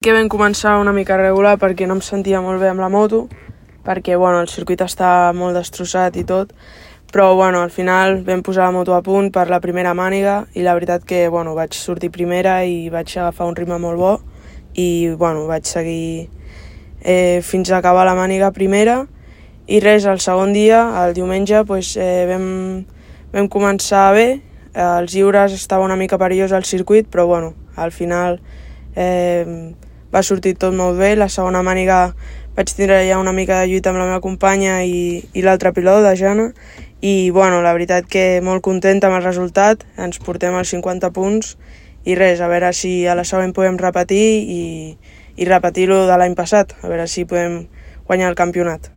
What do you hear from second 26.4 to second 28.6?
al circuit, però bueno, al final